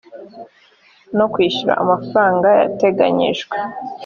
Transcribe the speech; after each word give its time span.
no 1.17 1.25
kwishyura 1.31 1.73
amafaranga 1.83 2.47
yateganyijwe 2.61 3.55